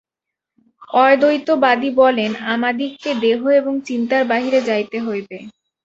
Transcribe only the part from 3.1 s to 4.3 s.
দেহ এবং চিন্তার